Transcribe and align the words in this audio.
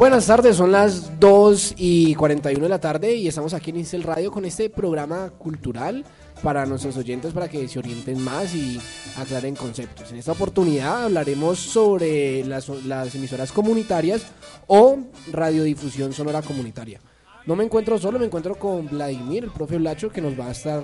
Buenas 0.00 0.26
tardes, 0.26 0.56
son 0.56 0.72
las 0.72 1.20
2 1.20 1.74
y 1.76 2.14
41 2.14 2.62
de 2.62 2.68
la 2.70 2.80
tarde 2.80 3.14
y 3.16 3.28
estamos 3.28 3.52
aquí 3.52 3.68
en 3.68 3.76
Incel 3.76 4.02
Radio 4.02 4.32
con 4.32 4.46
este 4.46 4.70
programa 4.70 5.28
cultural 5.28 6.06
para 6.42 6.64
nuestros 6.64 6.96
oyentes 6.96 7.34
para 7.34 7.48
que 7.50 7.68
se 7.68 7.78
orienten 7.78 8.18
más 8.18 8.54
y 8.54 8.80
aclaren 9.18 9.54
conceptos. 9.54 10.10
En 10.10 10.16
esta 10.16 10.32
oportunidad 10.32 11.04
hablaremos 11.04 11.58
sobre 11.58 12.42
las, 12.46 12.70
las 12.86 13.14
emisoras 13.14 13.52
comunitarias 13.52 14.22
o 14.68 15.00
radiodifusión 15.32 16.14
sonora 16.14 16.40
comunitaria. 16.40 16.98
No 17.44 17.54
me 17.54 17.64
encuentro 17.64 17.98
solo, 17.98 18.18
me 18.18 18.24
encuentro 18.24 18.54
con 18.54 18.88
Vladimir, 18.88 19.44
el 19.44 19.50
profe 19.50 19.76
Blacho, 19.76 20.08
que 20.08 20.22
nos 20.22 20.32
va 20.32 20.46
a 20.46 20.52
estar 20.52 20.82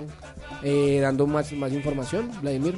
eh, 0.61 0.99
dando 1.01 1.25
más, 1.25 1.51
más 1.53 1.73
información. 1.73 2.29
Vladimir. 2.43 2.77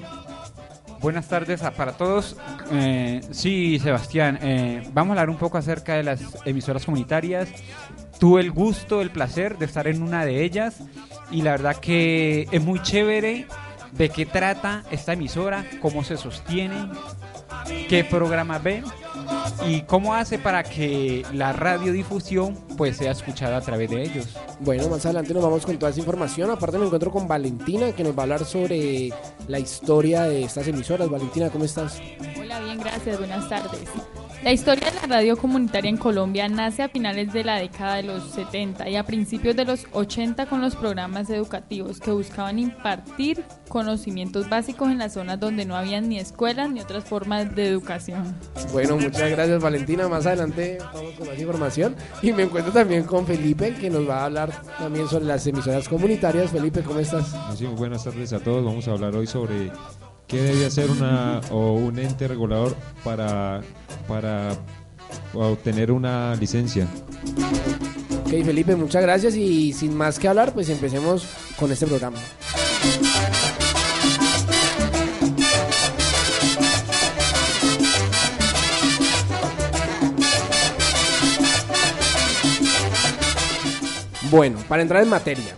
Buenas 1.02 1.30
tardes 1.30 1.62
para 1.78 1.94
todos. 1.94 2.36
Eh, 2.72 3.22
sí, 3.32 3.80
Sebastián, 3.80 4.38
eh, 4.42 4.84
vamos 4.94 5.12
a 5.12 5.22
hablar 5.22 5.30
un 5.30 5.38
poco 5.38 5.58
acerca 5.58 5.96
de 5.96 6.04
las 6.04 6.20
emisoras 6.46 6.84
comunitarias. 6.86 7.48
Tuve 8.20 8.42
el 8.42 8.52
gusto, 8.52 9.02
el 9.02 9.10
placer 9.10 9.58
de 9.58 9.66
estar 9.66 9.88
en 9.88 10.02
una 10.02 10.26
de 10.26 10.44
ellas 10.44 10.82
y 11.32 11.42
la 11.42 11.52
verdad 11.52 11.78
que 11.78 12.50
es 12.52 12.62
muy 12.62 12.82
chévere 12.82 13.48
de 13.94 14.10
qué 14.10 14.26
trata 14.26 14.84
esta 14.92 15.14
emisora, 15.14 15.66
cómo 15.82 16.04
se 16.04 16.18
sostiene, 16.18 16.90
qué 17.88 18.04
programas 18.04 18.62
ve 18.62 18.84
y 19.68 19.82
cómo 19.84 20.16
hace 20.16 20.38
para 20.38 20.64
que 20.64 21.26
la 21.32 21.54
radiodifusión 21.54 22.58
pues 22.80 22.96
sea 22.96 23.12
escuchada 23.12 23.58
a 23.58 23.62
través 23.62 23.90
de 23.90 24.02
ellos. 24.02 24.26
Bueno, 24.62 24.88
más 24.88 25.06
adelante 25.06 25.34
nos 25.34 25.44
vamos 25.44 25.66
con 25.66 25.78
toda 25.78 25.92
esa 25.92 26.00
información. 26.00 26.50
Aparte 26.50 26.78
me 26.78 26.86
encuentro 26.86 27.12
con 27.12 27.28
Valentina, 27.28 27.92
que 27.92 28.06
nos 28.06 28.18
va 28.18 28.20
a 28.20 28.24
hablar 28.24 28.46
sobre 28.46 29.10
la 29.50 29.60
historia 29.60 30.24
de 30.24 30.44
estas 30.44 30.66
emisoras. 30.66 31.10
Valentina, 31.10 31.50
¿cómo 31.50 31.66
estás? 31.66 32.02
Hola, 32.40 32.62
bien, 32.62 32.80
gracias. 32.80 33.18
Buenas 33.18 33.50
tardes. 33.50 33.90
La 34.42 34.54
historia 34.54 34.90
de 34.90 34.96
la 35.02 35.16
radio 35.18 35.36
comunitaria 35.36 35.90
en 35.90 35.98
Colombia 35.98 36.48
nace 36.48 36.82
a 36.82 36.88
finales 36.88 37.34
de 37.34 37.44
la 37.44 37.60
década 37.60 37.96
de 37.96 38.04
los 38.04 38.24
70 38.32 38.88
y 38.88 38.96
a 38.96 39.04
principios 39.04 39.54
de 39.54 39.66
los 39.66 39.86
80 39.92 40.46
con 40.46 40.62
los 40.62 40.78
programas 40.78 41.30
educativos 41.30 42.00
que 42.00 42.12
buscaban 42.12 42.58
impartir 42.58 43.44
conocimientos 43.68 44.48
básicos 44.48 44.92
en 44.92 45.00
las 45.00 45.14
zonas 45.14 45.42
donde 45.42 45.66
no 45.66 45.76
habían 45.76 46.08
ni 46.08 46.20
escuelas 46.20 46.70
ni 46.70 46.80
otras 46.80 47.04
formas 47.04 47.54
de 47.54 47.68
educación. 47.68 48.34
Bueno, 48.72 48.96
muchas 48.96 49.30
gracias 49.30 49.62
Valentina. 49.62 50.08
Más 50.08 50.26
adelante 50.26 50.78
vamos 50.94 51.16
con 51.16 51.28
más 51.28 51.38
información. 51.38 51.96
Y 52.22 52.32
me 52.32 52.44
encuentro 52.44 52.72
también 52.72 53.04
con 53.04 53.28
Felipe, 53.28 53.74
que 53.74 53.90
nos 53.90 54.08
va 54.08 54.22
a 54.22 54.26
hablar 54.26 54.52
también 54.80 55.10
sobre 55.10 55.26
las 55.26 55.46
emisoras 55.48 55.90
comunitarias. 55.90 56.50
Felipe, 56.50 56.82
¿cómo 56.82 57.00
estás? 57.00 57.36
Sí, 57.58 57.66
muy 57.66 57.76
buenas 57.76 58.06
tardes 58.06 58.32
a 58.32 58.40
todos. 58.40 58.64
Vamos 58.64 58.88
a 58.88 58.92
hablar 58.92 59.14
hoy 59.18 59.28
sobre 59.28 59.70
qué 60.30 60.42
debe 60.42 60.66
hacer 60.68 60.90
una 60.90 61.42
o 61.52 61.74
un 61.74 62.00
ente 62.00 62.28
regulador 62.28 62.76
para, 63.04 63.62
para 64.10 64.58
obtener 65.34 65.92
una 65.92 66.36
licencia. 66.36 66.88
Ok, 68.26 68.44
Felipe, 68.44 68.76
muchas 68.76 69.04
gracias. 69.04 69.36
Y 69.36 69.72
sin 69.72 69.96
más 69.96 70.18
que 70.20 70.28
hablar, 70.28 70.54
pues 70.54 70.68
empecemos 70.70 71.26
con 71.58 71.72
este 71.72 71.86
programa. 71.86 72.18
Bueno, 84.32 84.60
para 84.68 84.84
entrar 84.84 85.02
en 85.02 85.10
materia, 85.10 85.56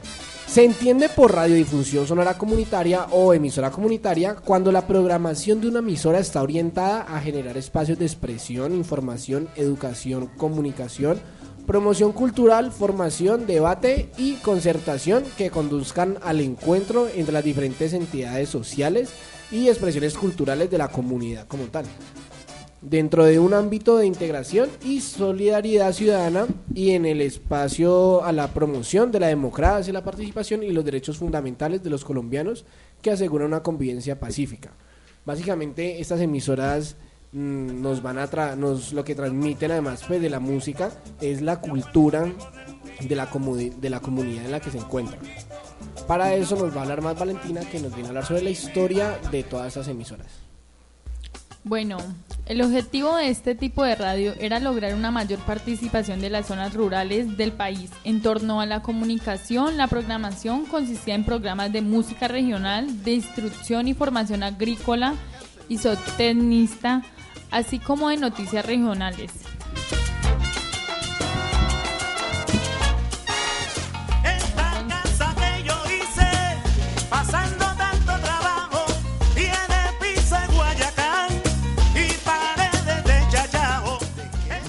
se 0.51 0.65
entiende 0.65 1.07
por 1.07 1.33
radiodifusión 1.33 2.05
sonora 2.05 2.37
comunitaria 2.37 3.05
o 3.11 3.33
emisora 3.33 3.71
comunitaria 3.71 4.35
cuando 4.35 4.69
la 4.73 4.85
programación 4.85 5.61
de 5.61 5.69
una 5.69 5.79
emisora 5.79 6.19
está 6.19 6.41
orientada 6.41 7.03
a 7.03 7.21
generar 7.21 7.55
espacios 7.55 7.97
de 7.97 8.05
expresión, 8.05 8.75
información, 8.75 9.47
educación, 9.55 10.27
comunicación, 10.35 11.21
promoción 11.65 12.11
cultural, 12.11 12.73
formación, 12.73 13.47
debate 13.47 14.09
y 14.17 14.33
concertación 14.41 15.23
que 15.37 15.51
conduzcan 15.51 16.17
al 16.21 16.41
encuentro 16.41 17.07
entre 17.07 17.31
las 17.31 17.45
diferentes 17.45 17.93
entidades 17.93 18.49
sociales 18.49 19.13
y 19.51 19.69
expresiones 19.69 20.15
culturales 20.15 20.69
de 20.69 20.77
la 20.77 20.89
comunidad 20.89 21.47
como 21.47 21.63
tal 21.67 21.85
dentro 22.81 23.25
de 23.25 23.39
un 23.39 23.53
ámbito 23.53 23.97
de 23.97 24.07
integración 24.07 24.69
y 24.83 25.01
solidaridad 25.01 25.93
ciudadana 25.93 26.47
y 26.73 26.91
en 26.91 27.05
el 27.05 27.21
espacio 27.21 28.23
a 28.23 28.31
la 28.31 28.47
promoción 28.47 29.11
de 29.11 29.19
la 29.19 29.27
democracia, 29.27 29.93
la 29.93 30.03
participación 30.03 30.63
y 30.63 30.71
los 30.71 30.83
derechos 30.83 31.17
fundamentales 31.17 31.83
de 31.83 31.91
los 31.91 32.03
colombianos 32.03 32.65
que 33.01 33.11
aseguran 33.11 33.47
una 33.47 33.63
convivencia 33.63 34.19
pacífica. 34.19 34.71
Básicamente 35.25 36.01
estas 36.01 36.19
emisoras 36.21 36.95
mm, 37.31 37.81
nos 37.81 38.01
van 38.01 38.17
a 38.17 38.27
tra 38.27 38.55
nos 38.55 38.93
lo 38.93 39.03
que 39.03 39.13
transmiten 39.13 39.71
además 39.71 40.03
pues, 40.07 40.21
de 40.21 40.29
la 40.29 40.39
música 40.39 40.91
es 41.21 41.41
la 41.41 41.61
cultura 41.61 42.25
de 42.99 43.15
la, 43.15 43.27
de 43.27 43.89
la 43.89 43.99
comunidad 43.99 44.45
en 44.45 44.51
la 44.51 44.59
que 44.59 44.71
se 44.71 44.79
encuentran. 44.79 45.19
Para 46.07 46.33
eso 46.33 46.55
nos 46.55 46.75
va 46.75 46.79
a 46.79 46.83
hablar 46.83 47.01
más 47.01 47.17
Valentina 47.17 47.61
que 47.61 47.79
nos 47.79 47.93
viene 47.93 48.07
a 48.07 48.09
hablar 48.09 48.25
sobre 48.25 48.41
la 48.41 48.49
historia 48.49 49.19
de 49.31 49.43
todas 49.43 49.67
estas 49.67 49.87
emisoras. 49.87 50.27
Bueno, 51.63 51.97
el 52.51 52.61
objetivo 52.61 53.15
de 53.15 53.29
este 53.29 53.55
tipo 53.55 53.85
de 53.85 53.95
radio 53.95 54.33
era 54.37 54.59
lograr 54.59 54.93
una 54.93 55.09
mayor 55.09 55.39
participación 55.39 56.19
de 56.19 56.29
las 56.29 56.47
zonas 56.47 56.73
rurales 56.73 57.37
del 57.37 57.53
país 57.53 57.91
en 58.03 58.21
torno 58.21 58.59
a 58.59 58.65
la 58.65 58.81
comunicación. 58.81 59.77
La 59.77 59.87
programación 59.87 60.65
consistía 60.65 61.15
en 61.15 61.23
programas 61.23 61.71
de 61.71 61.81
música 61.81 62.27
regional, 62.27 63.05
de 63.05 63.13
instrucción 63.13 63.87
y 63.87 63.93
formación 63.93 64.43
agrícola 64.43 65.13
y 65.69 65.77
zootecnista, 65.77 67.03
así 67.51 67.79
como 67.79 68.09
de 68.09 68.17
noticias 68.17 68.65
regionales. 68.65 69.31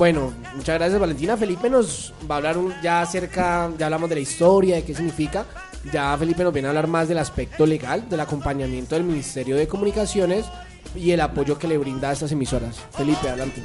Bueno, 0.03 0.33
muchas 0.57 0.81
gracias 0.81 0.99
Valentina. 1.01 1.37
Felipe 1.37 1.71
nos 1.71 2.13
va 2.29 2.35
a 2.35 2.39
hablar 2.39 2.59
un- 2.59 2.75
ya 2.83 3.03
acerca, 3.03 3.71
ya 3.79 3.87
hablamos 3.87 4.09
de 4.09 4.17
la 4.17 4.21
historia, 4.21 4.75
de 4.75 4.83
qué 4.83 4.97
significa. 4.97 5.47
Ya 5.93 6.19
Felipe 6.19 6.43
nos 6.43 6.53
viene 6.53 6.67
a 6.67 6.71
hablar 6.71 6.89
más 6.89 7.07
del 7.07 7.19
aspecto 7.19 7.65
legal, 7.67 8.09
del 8.09 8.19
acompañamiento 8.19 8.97
del 8.97 9.05
Ministerio 9.05 9.55
de 9.55 9.69
Comunicaciones 9.69 10.47
y 10.97 11.13
el 11.13 11.21
apoyo 11.21 11.57
que 11.57 11.69
le 11.69 11.79
brinda 11.79 12.09
a 12.11 12.15
estas 12.15 12.33
emisoras. 12.33 12.81
Felipe, 12.97 13.29
adelante. 13.29 13.63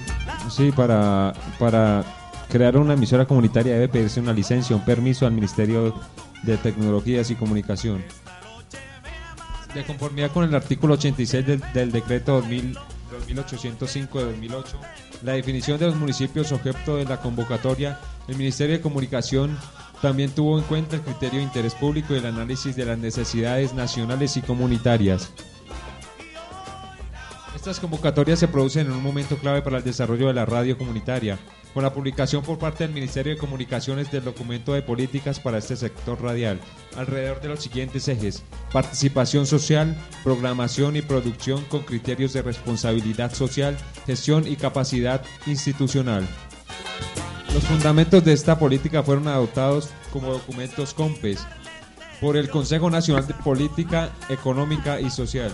Sí, 0.56 0.72
para, 0.72 1.34
para 1.58 2.04
crear 2.52 2.78
una 2.78 2.94
emisora 2.94 3.26
comunitaria 3.26 3.74
debe 3.74 3.90
pedirse 3.90 4.20
una 4.20 4.32
licencia, 4.32 4.76
un 4.76 4.86
permiso 4.86 5.26
al 5.26 5.32
Ministerio 5.32 6.00
de 6.44 6.56
Tecnologías 6.58 7.32
y 7.32 7.36
Comunicación. 7.36 8.04
De 9.74 9.84
conformidad 9.84 10.30
con 10.32 10.44
el 10.44 10.54
artículo 10.54 10.94
86 10.94 11.48
del, 11.48 11.64
del 11.74 11.92
decreto 11.92 12.34
2000 12.34 12.78
2805 13.10 14.20
de 14.20 14.26
2008, 14.26 14.80
la 15.24 15.34
definición 15.34 15.80
de 15.80 15.88
los 15.88 15.96
municipios 15.96 16.52
objeto 16.52 16.98
de 16.98 17.06
la 17.06 17.20
convocatoria, 17.20 18.00
el 18.28 18.36
Ministerio 18.36 18.76
de 18.76 18.82
Comunicación 18.82 19.58
también 20.02 20.30
tuvo 20.32 20.60
en 20.60 20.66
cuenta 20.66 20.98
el 20.98 21.02
criterio 21.02 21.40
de 21.40 21.46
interés 21.46 21.74
público 21.74 22.14
y 22.14 22.18
el 22.18 22.26
análisis 22.26 22.76
de 22.76 22.86
las 22.86 23.00
necesidades 23.00 23.74
nacionales 23.74 24.38
y 24.38 24.42
comunitarias. 24.42 25.32
Estas 27.58 27.80
convocatorias 27.80 28.38
se 28.38 28.48
producen 28.48 28.86
en 28.86 28.94
un 28.94 29.02
momento 29.02 29.36
clave 29.36 29.64
para 29.64 29.80
el 29.80 29.84
desarrollo 29.84 30.28
de 30.28 30.34
la 30.36 30.46
radio 30.46 30.78
comunitaria, 30.78 31.40
con 31.74 31.82
la 31.82 31.92
publicación 31.92 32.44
por 32.44 32.60
parte 32.60 32.84
del 32.84 32.94
Ministerio 32.94 33.34
de 33.34 33.40
Comunicaciones 33.40 34.12
del 34.12 34.24
documento 34.24 34.74
de 34.74 34.84
políticas 34.84 35.40
para 35.40 35.58
este 35.58 35.76
sector 35.76 36.22
radial, 36.22 36.60
alrededor 36.96 37.42
de 37.42 37.48
los 37.48 37.64
siguientes 37.64 38.08
ejes, 38.10 38.44
participación 38.72 39.48
social, 39.48 39.98
programación 40.24 40.98
y 40.98 41.02
producción 41.02 41.66
con 41.66 41.82
criterios 41.82 42.32
de 42.32 42.44
responsabilidad 42.44 43.34
social, 43.34 43.76
gestión 44.06 44.48
y 44.48 44.56
capacidad 44.56 45.24
institucional. 45.48 46.28
Los 47.56 47.64
fundamentos 47.64 48.24
de 48.24 48.34
esta 48.34 48.60
política 48.60 49.02
fueron 49.02 49.28
adoptados 49.28 49.90
como 50.14 50.32
documentos 50.32 50.94
COMPES, 50.94 51.40
por 52.20 52.36
el 52.36 52.50
Consejo 52.50 52.90
Nacional 52.90 53.28
de 53.28 53.34
Política 53.34 54.10
Económica 54.30 55.00
y 55.00 55.10
Social. 55.10 55.52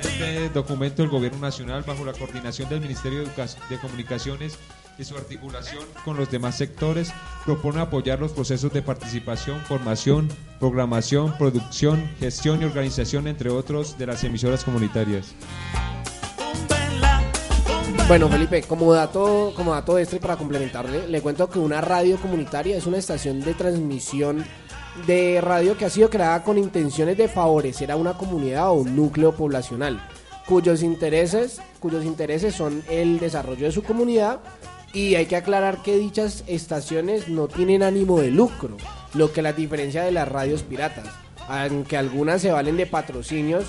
Este 0.00 0.48
documento 0.50 1.02
el 1.02 1.08
Gobierno 1.08 1.38
Nacional, 1.38 1.84
bajo 1.86 2.04
la 2.04 2.12
coordinación 2.12 2.68
del 2.68 2.80
Ministerio 2.80 3.24
de, 3.24 3.78
Comunicaciones 3.78 4.58
y 4.98 5.04
su 5.04 5.16
articulación 5.16 5.84
con 6.04 6.16
los 6.16 6.30
demás 6.30 6.56
sectores, 6.56 7.12
propone 7.44 7.80
apoyar 7.80 8.20
los 8.20 8.32
procesos 8.32 8.72
de 8.72 8.82
participación, 8.82 9.60
formación, 9.60 10.28
programación, 10.58 11.36
producción, 11.36 12.08
gestión 12.18 12.62
y 12.62 12.64
organización, 12.64 13.28
entre 13.28 13.50
otros, 13.50 13.98
de 13.98 14.06
las 14.06 14.24
emisoras 14.24 14.64
comunitarias. 14.64 15.34
Bueno, 18.08 18.30
Felipe, 18.30 18.62
como 18.62 18.94
dato, 18.94 19.52
como 19.54 19.72
dato 19.72 19.98
extra 19.98 20.18
para 20.18 20.36
complementarle, 20.36 21.06
le 21.06 21.20
cuento 21.20 21.50
que 21.50 21.58
una 21.58 21.82
radio 21.82 22.16
comunitaria 22.16 22.74
es 22.74 22.86
una 22.86 22.96
estación 22.96 23.40
de 23.40 23.52
transmisión 23.52 24.46
de 25.06 25.40
radio 25.40 25.76
que 25.76 25.84
ha 25.84 25.90
sido 25.90 26.10
creada 26.10 26.42
con 26.42 26.58
intenciones 26.58 27.16
de 27.16 27.28
favorecer 27.28 27.90
a 27.90 27.96
una 27.96 28.14
comunidad 28.14 28.70
o 28.70 28.74
un 28.74 28.96
núcleo 28.96 29.32
poblacional, 29.32 30.00
cuyos 30.46 30.82
intereses, 30.82 31.60
cuyos 31.80 32.04
intereses 32.04 32.54
son 32.54 32.82
el 32.88 33.18
desarrollo 33.18 33.66
de 33.66 33.72
su 33.72 33.82
comunidad 33.82 34.40
y 34.92 35.14
hay 35.14 35.26
que 35.26 35.36
aclarar 35.36 35.82
que 35.82 35.98
dichas 35.98 36.44
estaciones 36.46 37.28
no 37.28 37.48
tienen 37.48 37.82
ánimo 37.82 38.20
de 38.20 38.30
lucro, 38.30 38.76
lo 39.14 39.32
que 39.32 39.42
las 39.42 39.56
diferencia 39.56 40.02
de 40.02 40.12
las 40.12 40.28
radios 40.28 40.62
piratas, 40.62 41.06
aunque 41.48 41.96
algunas 41.96 42.42
se 42.42 42.50
valen 42.50 42.76
de 42.76 42.86
patrocinios 42.86 43.64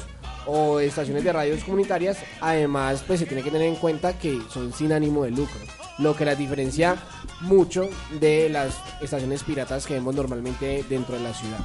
o 0.45 0.79
estaciones 0.79 1.23
de 1.23 1.33
radios 1.33 1.63
comunitarias, 1.63 2.17
además 2.41 3.03
pues 3.05 3.19
se 3.19 3.25
tiene 3.25 3.43
que 3.43 3.51
tener 3.51 3.67
en 3.67 3.75
cuenta 3.75 4.17
que 4.17 4.39
son 4.49 4.73
sin 4.73 4.93
ánimo 4.93 5.23
de 5.23 5.31
lucro, 5.31 5.59
lo 5.99 6.15
que 6.15 6.25
las 6.25 6.35
diferencia 6.35 6.95
mucho 7.41 7.89
de 8.19 8.49
las 8.49 8.75
estaciones 9.01 9.43
piratas 9.43 9.85
que 9.85 9.93
vemos 9.95 10.15
normalmente 10.15 10.83
dentro 10.89 11.15
de 11.15 11.23
la 11.23 11.33
ciudad. 11.33 11.59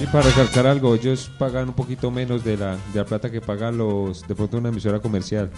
Y 0.00 0.06
para 0.06 0.24
recalcar 0.24 0.66
algo, 0.66 0.94
ellos 0.94 1.30
pagan 1.38 1.68
un 1.68 1.74
poquito 1.74 2.10
menos 2.10 2.44
de 2.44 2.58
la, 2.58 2.76
de 2.92 2.98
la 2.98 3.04
plata 3.06 3.30
que 3.30 3.40
pagan 3.40 3.78
los 3.78 4.26
de 4.28 4.34
pronto 4.34 4.58
una 4.58 4.68
emisora 4.68 5.00
comercial. 5.00 5.50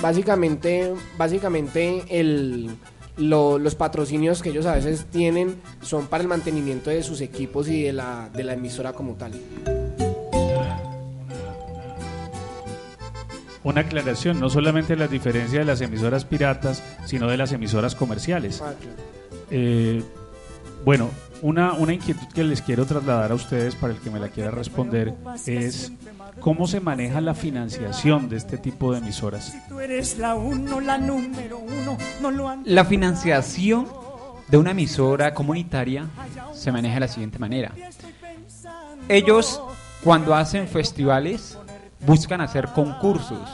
Básicamente, 0.00 0.94
básicamente 1.16 2.04
el, 2.08 2.70
lo- 3.16 3.58
los 3.58 3.74
patrocinios 3.74 4.42
que 4.42 4.50
ellos 4.50 4.66
a 4.66 4.74
veces 4.76 5.06
tienen 5.10 5.56
son 5.82 6.06
para 6.06 6.22
el 6.22 6.28
mantenimiento 6.28 6.90
de 6.90 7.02
sus 7.02 7.20
equipos 7.20 7.66
y 7.68 7.82
de 7.82 7.92
la, 7.92 8.28
de 8.32 8.44
la 8.44 8.52
emisora 8.52 8.92
como 8.92 9.14
tal. 9.14 9.32
Una 13.64 13.82
aclaración, 13.82 14.38
no 14.40 14.50
solamente 14.50 14.96
la 14.96 15.08
diferencia 15.08 15.58
de 15.58 15.64
las 15.64 15.80
emisoras 15.80 16.24
piratas, 16.24 16.82
sino 17.04 17.28
de 17.28 17.36
las 17.36 17.52
emisoras 17.52 17.94
comerciales. 17.94 18.62
Ah. 18.62 18.72
Eh, 19.50 20.02
bueno, 20.84 21.10
una, 21.42 21.72
una 21.74 21.92
inquietud 21.92 22.26
que 22.34 22.44
les 22.44 22.62
quiero 22.62 22.86
trasladar 22.86 23.32
a 23.32 23.34
ustedes 23.34 23.74
para 23.74 23.92
el 23.92 24.00
que 24.00 24.10
me 24.10 24.18
la 24.18 24.28
quiera 24.28 24.50
responder 24.50 25.14
es 25.46 25.92
cómo 26.40 26.66
se 26.66 26.80
maneja 26.80 27.20
la 27.20 27.34
financiación 27.34 28.28
de 28.28 28.36
este 28.36 28.58
tipo 28.58 28.92
de 28.92 28.98
emisoras. 28.98 29.54
Tú 29.68 29.80
eres 29.80 30.18
la 30.18 30.34
uno, 30.34 30.80
la 30.80 30.98
número 30.98 31.58
uno, 31.58 31.98
no 32.20 32.30
lo 32.30 32.48
han 32.48 32.62
La 32.64 32.84
financiación 32.84 33.86
de 34.48 34.56
una 34.56 34.70
emisora 34.70 35.34
comunitaria 35.34 36.06
se 36.52 36.72
maneja 36.72 36.94
de 36.94 37.00
la 37.00 37.08
siguiente 37.08 37.38
manera. 37.38 37.72
Ellos, 39.08 39.62
cuando 40.02 40.34
hacen 40.34 40.68
festivales, 40.68 41.58
buscan 42.00 42.40
hacer 42.40 42.68
concursos. 42.68 43.48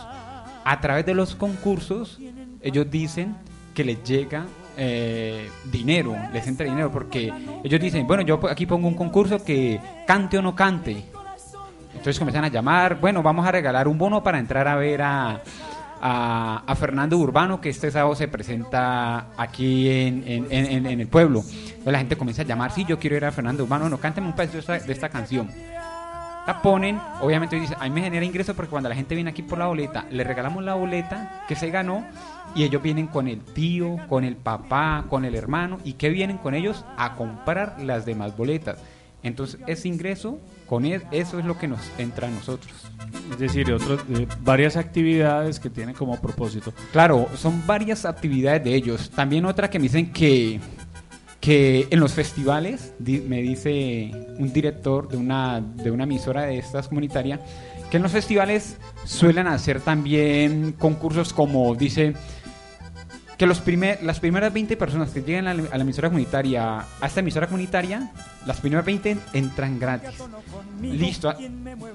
A 0.65 0.81
través 0.81 1.05
de 1.05 1.15
los 1.15 1.35
concursos, 1.35 2.19
ellos 2.63 2.91
dicen 2.91 3.37
que 3.75 3.85
les 3.85 4.03
llega 4.05 4.45
eh, 4.77 5.51
dinero, 5.71 6.17
les 6.33 6.47
entra 6.47 6.65
dinero, 6.67 6.91
porque 6.91 7.33
ellos 7.63 7.81
dicen, 7.81 8.07
bueno, 8.07 8.23
yo 8.23 8.41
aquí 8.51 8.67
pongo 8.67 8.89
un 8.89 8.95
concurso 8.95 9.45
que 9.45 9.79
cante 10.07 10.39
o 10.39 10.43
no 10.43 10.55
cante. 10.55 11.05
Entonces 11.91 12.19
comienzan 12.19 12.45
a 12.45 12.49
llamar, 12.49 13.01
bueno, 13.01 13.23
vamos 13.23 13.47
a 13.47 13.53
regalar 13.53 13.89
un 13.89 13.99
bono 13.99 14.23
para 14.23 14.39
entrar 14.39 14.67
a 14.69 14.75
ver 14.77 15.03
a, 15.03 15.41
a, 16.01 16.75
Fernando 16.77 17.17
Urbano, 17.17 17.61
que 17.61 17.71
este 17.71 17.91
sábado 17.91 18.15
se 18.15 18.29
presenta 18.29 19.29
aquí 19.37 19.89
en, 19.89 20.25
en- 20.27 21.01
el 21.01 21.07
pueblo. 21.07 21.41
Entonces 21.41 21.93
la 21.93 21.99
gente 21.99 22.17
comienza 22.17 22.43
a 22.43 22.45
llamar, 22.45 22.73
sí, 22.73 22.85
yo 22.87 22.99
quiero 22.99 23.17
ir 23.17 23.25
a 23.25 23.33
Fernando 23.33 23.63
Urbano, 23.65 23.89
no, 23.89 23.99
cánteme 23.99 24.27
un 24.27 24.35
esta, 24.41 24.79
de 24.79 24.93
esta 24.93 25.09
canción. 25.09 25.51
La 26.47 26.61
ponen, 26.61 27.01
obviamente 27.21 27.59
dice, 27.59 27.75
a 27.79 27.85
mí 27.85 27.91
me 27.91 28.03
genera 28.03 28.25
ingreso 28.25 28.55
porque 28.55 28.71
cuando 28.71 28.89
la 28.91 28.95
gente 28.95 29.15
viene 29.15 29.31
aquí 29.31 29.43
por 29.43 29.59
la 29.59 29.67
boleta, 29.67 30.05
le 30.11 30.25
regalamos 30.25 30.63
la 30.63 30.75
boleta 30.75 31.45
que 31.49 31.57
se 31.57 31.71
ganó 31.71 32.05
y 32.55 32.65
ellos 32.65 32.83
vienen 32.83 33.07
con 33.07 33.29
el 33.29 33.41
tío, 33.41 33.97
con 34.09 34.25
el 34.25 34.37
papá, 34.37 35.07
con 35.09 35.25
el 35.25 35.35
hermano 35.35 35.79
y 35.85 35.95
que 35.95 36.11
vienen 36.11 36.37
con 36.37 36.55
ellos 36.55 36.85
a 36.99 37.15
comprar 37.15 37.77
las 37.81 38.05
demás 38.05 38.37
boletas. 38.37 38.79
Entonces 39.23 39.59
ese 39.67 39.89
ingreso, 39.89 40.39
con 40.67 40.85
e- 40.85 41.01
eso 41.11 41.39
es 41.39 41.47
lo 41.47 41.57
que 41.57 41.67
nos 41.67 41.81
entra 41.97 42.29
a 42.29 42.31
nosotros. 42.31 42.73
Es 43.33 43.39
decir, 43.39 43.73
otros, 43.73 44.01
eh, 44.11 44.27
varias 44.43 44.77
actividades 44.77 45.59
que 45.59 45.71
tienen 45.71 45.95
como 45.95 46.21
propósito. 46.21 46.75
Claro, 46.93 47.27
son 47.37 47.67
varias 47.67 48.05
actividades 48.05 48.63
de 48.63 48.75
ellos. 48.75 49.11
También 49.11 49.47
otra 49.47 49.71
que 49.71 49.79
me 49.79 49.85
dicen 49.85 50.13
que, 50.13 50.61
que 51.45 51.89
en 51.91 52.01
los 52.01 52.15
festivales, 52.15 52.95
me 52.99 53.43
dice 53.43 54.11
un 54.39 54.51
director 54.51 55.09
de 55.09 55.19
una, 55.19 55.61
de 55.61 55.91
una 55.91 56.05
emisora 56.05 56.45
de 56.45 56.57
estas 56.57 56.89
comunitarias, 56.89 57.39
que 57.91 57.99
en 57.99 58.03
los 58.03 58.13
festivales 58.13 58.79
suelen 59.05 59.47
hacer 59.47 59.83
también 59.83 60.73
concursos 60.73 61.35
como 61.35 61.75
dice 61.75 62.15
que 63.39 63.47
los 63.47 63.61
primer, 63.61 64.03
las 64.03 64.21
primeras 64.21 64.53
20 64.53 64.77
personas 64.77 65.11
que 65.11 65.23
llegan 65.23 65.47
a 65.49 65.55
la, 65.55 65.63
a 65.73 65.77
la 65.79 65.83
emisora 65.83 66.09
comunitaria, 66.09 66.79
a 67.01 67.07
esta 67.07 67.21
emisora 67.21 67.47
comunitaria, 67.47 68.11
las 68.47 68.61
primeras 68.61 68.85
20 68.85 69.17
entran 69.33 69.79
gratis. 69.79 70.11
Listo, 70.81 71.31
a- 71.31 71.37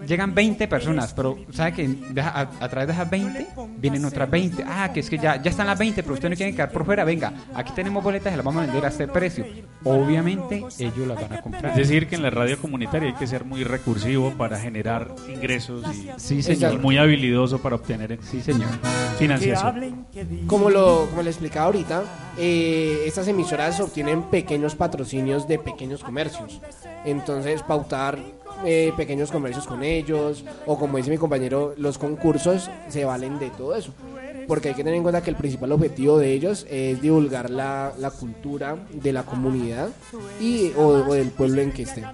llegan 0.07 0.33
20 0.33 0.67
personas, 0.67 1.13
pero 1.13 1.37
¿sabe 1.51 1.73
que 1.73 1.87
deja- 1.87 2.29
a, 2.29 2.41
a 2.65 2.69
través 2.69 2.87
de 2.87 2.93
esas 2.93 3.09
20 3.09 3.47
vienen 3.77 4.03
otras 4.05 4.29
20? 4.29 4.63
Ah, 4.67 4.91
que 4.93 4.99
es 5.01 5.09
que 5.09 5.17
ya, 5.17 5.41
ya 5.41 5.49
están 5.51 5.67
las 5.67 5.77
20, 5.79 6.01
pero 6.03 6.13
ustedes 6.15 6.31
no 6.31 6.35
quieren 6.37 6.55
quedar 6.55 6.71
por 6.71 6.85
fuera. 6.85 7.03
Venga, 7.03 7.31
aquí 7.55 7.71
tenemos 7.75 8.03
boletas 8.03 8.33
y 8.33 8.35
las 8.35 8.43
vamos 8.45 8.63
a 8.63 8.65
vender 8.65 8.83
a 8.85 8.89
este 8.89 9.07
precio. 9.07 9.45
Obviamente 9.83 10.63
ellos 10.79 11.07
las 11.07 11.21
van 11.21 11.33
a 11.33 11.41
comprar. 11.41 11.71
Es 11.71 11.87
decir, 11.87 12.07
que 12.07 12.15
en 12.15 12.23
la 12.23 12.29
radio 12.31 12.57
comunitaria 12.59 13.09
hay 13.09 13.15
que 13.15 13.27
ser 13.27 13.45
muy 13.45 13.63
recursivo 13.63 14.31
para 14.31 14.59
generar 14.59 15.13
ingresos 15.27 15.83
y, 15.95 16.09
Sí, 16.17 16.35
y 16.37 16.43
señor. 16.43 16.79
muy 16.79 16.97
habilidoso 16.97 17.59
para 17.61 17.75
obtener 17.75 18.19
Sí, 18.23 18.41
señor. 18.41 18.67
financiación. 19.17 20.05
Como 20.47 20.69
lo, 20.69 21.07
como 21.09 21.21
le 21.29 21.31
explicaba 21.31 21.67
ahorita, 21.67 22.03
eh, 22.37 23.03
estas 23.05 23.27
emisoras 23.27 23.79
obtienen 23.79 24.23
pequeños 24.23 24.73
patrocinios 24.73 25.47
de 25.47 25.59
pequeños 25.59 26.03
comercios. 26.03 26.59
Entonces, 27.05 27.61
pautar 27.61 28.17
eh, 28.65 28.91
pequeños 28.97 29.31
comercios 29.31 29.67
con 29.67 29.83
ellos, 29.83 30.43
o 30.65 30.79
como 30.79 30.97
dice 30.97 31.11
mi 31.11 31.19
compañero, 31.19 31.75
los 31.77 31.99
concursos 31.99 32.69
se 32.87 33.05
valen 33.05 33.37
de 33.37 33.51
todo 33.51 33.75
eso. 33.75 33.93
Porque 34.47 34.69
hay 34.69 34.73
que 34.73 34.83
tener 34.83 34.95
en 34.95 35.03
cuenta 35.03 35.21
que 35.21 35.29
el 35.29 35.35
principal 35.35 35.71
objetivo 35.71 36.17
de 36.17 36.33
ellos 36.33 36.65
es 36.67 36.99
divulgar 36.99 37.51
la, 37.51 37.93
la 37.99 38.09
cultura 38.09 38.77
de 38.91 39.13
la 39.13 39.21
comunidad 39.21 39.89
y, 40.41 40.71
o, 40.75 40.87
o 40.87 41.13
del 41.13 41.29
pueblo 41.29 41.61
en 41.61 41.71
que 41.71 41.83
estén. 41.83 42.05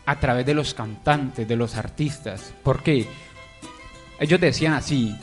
a 0.05 0.19
través 0.19 0.45
de 0.45 0.53
los 0.53 0.73
cantantes, 0.73 1.47
de 1.47 1.55
los 1.55 1.75
artistas. 1.75 2.53
¿Por 2.63 2.83
qué? 2.83 3.07
Ellos 4.19 4.39
decían 4.39 4.73
así, 4.73 5.15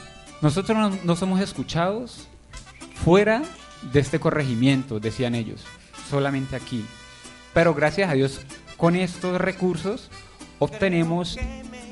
nosotros 0.42 0.76
no, 0.76 0.90
no 1.04 1.16
somos 1.16 1.40
escuchados 1.40 2.28
fuera 2.94 3.42
de 3.92 4.00
este 4.00 4.20
corregimiento, 4.20 5.00
decían 5.00 5.34
ellos, 5.34 5.64
solamente 6.08 6.56
aquí. 6.56 6.84
Pero 7.52 7.74
gracias 7.74 8.10
a 8.10 8.14
Dios, 8.14 8.40
con 8.76 8.96
estos 8.96 9.40
recursos 9.40 10.10
obtenemos 10.58 11.38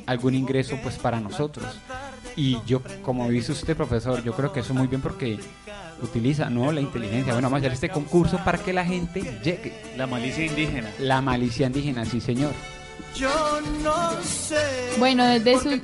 algún 0.07 0.35
ingreso 0.35 0.78
pues 0.83 0.97
para 0.97 1.21
nosotros. 1.21 1.66
Y 2.37 2.59
yo, 2.66 2.83
como 3.02 3.28
dice 3.28 3.52
usted, 3.52 3.76
profesor, 3.76 4.23
yo 4.23 4.33
creo 4.35 4.52
que 4.52 4.61
eso 4.61 4.73
muy 4.73 4.87
bien 4.87 5.00
porque 5.00 5.38
utiliza 6.02 6.49
¿no? 6.49 6.71
la 6.71 6.80
inteligencia. 6.80 7.33
Bueno, 7.33 7.47
vamos 7.47 7.57
a 7.57 7.61
hacer 7.61 7.73
este 7.73 7.88
concurso 7.88 8.38
para 8.45 8.59
que 8.59 8.73
la 8.73 8.85
gente 8.85 9.21
llegue. 9.42 9.75
La 9.97 10.07
malicia 10.07 10.47
indígena. 10.47 10.90
La 10.99 11.21
malicia 11.21 11.66
indígena, 11.66 12.04
sí, 12.04 12.21
señor. 12.21 12.52
Yo 13.14 13.61
no 13.83 14.11
sé. 14.23 14.57
Bueno, 14.99 15.25
desde, 15.26 15.59
su- 15.59 15.81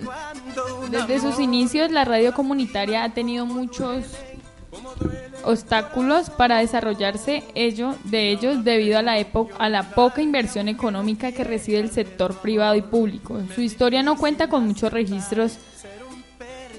desde 0.91 1.21
sus 1.21 1.39
inicios 1.41 1.91
la 1.91 2.05
radio 2.05 2.33
comunitaria 2.33 3.05
ha 3.05 3.13
tenido 3.13 3.45
muchos 3.47 4.05
obstáculos 5.45 6.31
para 6.31 6.59
desarrollarse 6.59 7.43
ello, 7.55 7.95
de 8.05 8.31
ellos 8.31 8.65
debido 8.65 8.99
a 8.99 9.03
la, 9.03 9.19
epo- 9.19 9.51
a 9.59 9.69
la 9.69 9.91
poca 9.91 10.23
inversión 10.23 10.69
económica 10.69 11.33
que 11.33 11.45
recibe 11.45 11.79
el 11.81 11.91
sector 11.91 12.35
privado 12.39 12.75
y 12.75 12.83
público. 12.83 13.41
Su 13.55 13.61
historia 13.61 14.03
no 14.03 14.17
cuenta 14.17 14.49
con 14.49 14.67
muchos 14.67 14.93
registros, 14.93 15.59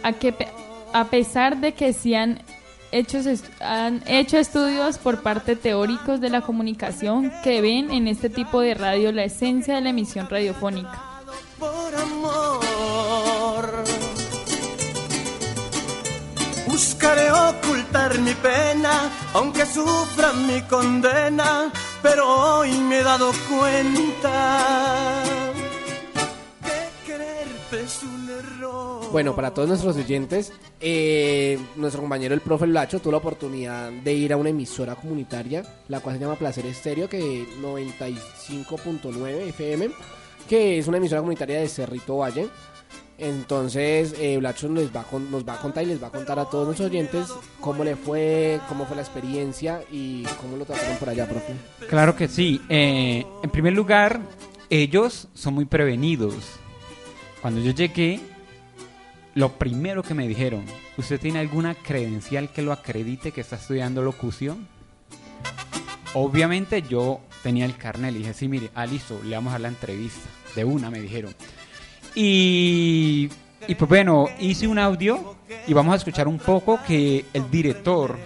a, 0.04 0.13
que, 0.13 0.34
a 0.94 1.06
pesar 1.06 1.58
de 1.58 1.74
que 1.74 1.94
sí 1.94 2.15
han 2.15 2.42
hecho, 2.97 3.17
est- 3.19 3.45
han 3.61 4.01
hecho 4.07 4.37
estudios 4.37 4.97
por 4.97 5.21
parte 5.21 5.55
teóricos 5.55 6.19
de 6.21 6.29
la 6.29 6.41
comunicación 6.41 7.31
que 7.43 7.61
ven 7.61 7.91
en 7.91 8.07
este 8.07 8.29
tipo 8.29 8.61
de 8.61 8.73
radio 8.73 9.11
la 9.11 9.23
esencia 9.23 9.75
de 9.75 9.81
la 9.81 9.89
emisión 9.89 10.27
radiofónica. 10.29 11.01
por 11.59 11.95
amor. 11.95 13.83
Buscaré 16.67 17.31
ocultar 17.31 18.19
mi 18.19 18.33
pena, 18.33 19.09
aunque 19.33 19.65
sufra 19.65 20.33
mi 20.33 20.61
condena, 20.63 21.71
pero 22.01 22.27
hoy 22.27 22.71
me 22.71 22.99
he 22.99 23.03
dado 23.03 23.31
cuenta 23.49 25.23
Bueno, 29.12 29.36
para 29.36 29.53
todos 29.53 29.67
nuestros 29.70 29.96
oyentes, 29.96 30.51
eh, 30.79 31.58
nuestro 31.75 32.01
compañero 32.01 32.34
el 32.34 32.41
profe 32.41 32.67
Lacho 32.67 33.00
tuvo 33.00 33.12
la 33.12 33.17
oportunidad 33.20 33.91
de 33.91 34.13
ir 34.13 34.34
a 34.34 34.38
una 34.38 34.50
emisora 34.50 34.96
comunitaria, 34.96 35.63
la 35.88 36.00
cual 36.00 36.15
se 36.15 36.22
llama 36.22 36.36
Placer 36.36 36.65
Estéreo, 36.65 37.08
que 37.08 37.46
95.9 37.62 39.48
FM, 39.50 39.89
que 40.50 40.79
es 40.79 40.88
una 40.88 40.98
emisora 40.98 41.22
comunitaria 41.22 41.60
de 41.60 41.67
Cerrito 41.70 42.17
Valle. 42.17 42.48
Entonces, 43.17 44.13
eh, 44.20 44.38
Blacho 44.38 44.67
les 44.67 44.94
va 44.94 45.03
con- 45.03 45.32
nos 45.32 45.48
va 45.48 45.53
a 45.53 45.62
contar 45.62 45.84
y 45.84 45.88
les 45.88 46.03
va 46.03 46.08
a 46.08 46.12
contar 46.12 46.38
a 46.38 46.46
todos 46.46 46.65
nuestros 46.65 46.89
oyentes 46.89 47.27
cómo 47.62 47.86
le 47.86 47.96
fue, 47.96 48.60
cómo 48.67 48.86
fue 48.86 48.98
la 48.98 49.03
experiencia 49.03 49.82
y 49.89 50.24
cómo 50.41 50.58
lo 50.58 50.65
trataron 50.65 50.98
por 50.98 51.10
allá, 51.10 51.25
profe. 51.27 51.53
Claro 51.88 52.15
que 52.17 52.27
sí. 52.27 52.60
Eh, 52.67 53.25
en 53.41 53.50
primer 53.50 53.72
lugar, 53.72 54.20
ellos 54.70 55.29
son 55.34 55.53
muy 55.53 55.63
prevenidos. 55.63 56.36
Cuando 57.45 57.61
yo 57.61 57.73
llegué, 57.73 58.19
lo 59.35 59.51
primero 59.51 60.01
que 60.01 60.15
me 60.15 60.27
dijeron, 60.27 60.65
¿usted 60.97 61.19
tiene 61.19 61.37
alguna 61.37 61.75
credencial 61.75 62.49
que 62.49 62.63
lo 62.63 62.71
acredite 62.71 63.31
que 63.31 63.41
está 63.41 63.57
estudiando 63.57 64.01
locución? 64.01 64.67
Obviamente 66.15 66.81
yo 66.81 67.19
tenía 67.43 67.65
el 67.65 67.77
carnet, 67.77 68.13
le 68.13 68.17
dije, 68.17 68.33
sí, 68.33 68.47
mire, 68.47 68.71
ah, 68.73 68.87
listo, 68.87 69.21
le 69.23 69.35
vamos 69.35 69.53
a 69.53 69.59
la 69.59 69.67
entrevista. 69.67 70.27
De 70.55 70.65
una, 70.65 70.89
me 70.89 70.99
dijeron. 70.99 71.35
Y, 72.15 73.29
y 73.67 73.75
pues 73.75 73.89
bueno, 73.89 74.25
hice 74.39 74.65
un 74.65 74.79
audio 74.79 75.35
y 75.67 75.73
vamos 75.73 75.93
a 75.93 75.97
escuchar 75.97 76.27
un 76.27 76.39
poco 76.39 76.79
que 76.87 77.25
el 77.31 77.51
director, 77.51 78.17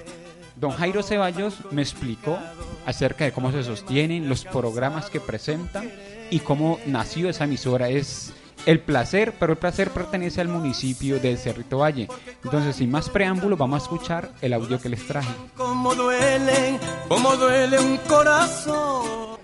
don 0.56 0.72
Jairo 0.72 1.04
Ceballos, 1.04 1.58
me 1.72 1.82
explicó 1.82 2.40
acerca 2.86 3.26
de 3.26 3.34
cómo 3.34 3.52
se 3.52 3.64
sostienen 3.64 4.30
los 4.30 4.46
programas 4.46 5.10
que 5.10 5.20
presentan 5.20 5.92
y 6.32 6.40
cómo 6.40 6.80
nació 6.86 7.28
esa 7.28 7.44
emisora. 7.44 7.90
Es 7.90 8.32
el 8.70 8.82
placer, 8.82 9.34
pero 9.40 9.54
el 9.54 9.58
placer 9.58 9.90
pertenece 9.90 10.42
al 10.42 10.48
municipio 10.48 11.20
de 11.20 11.36
Cerrito 11.38 11.80
Valle. 11.80 12.08
Entonces, 12.44 12.76
sin 12.76 12.92
más 12.92 13.10
preámbulo, 13.10 13.58
vamos 13.58 13.82
a 13.82 13.84
escuchar 13.84 14.30
el 14.44 14.54
audio 14.54 14.80
que 14.80 14.90
les 14.90 15.08
traje. 15.08 15.34
Cómo 15.58 15.96
duele, 15.96 16.78
cómo 17.08 17.36
duele 17.36 17.80
un 17.80 17.98
corazón. 17.98 19.40